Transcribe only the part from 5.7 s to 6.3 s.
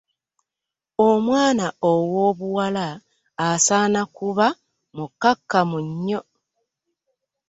nnyo.